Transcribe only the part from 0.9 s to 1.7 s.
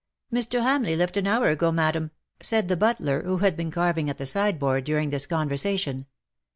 left an hour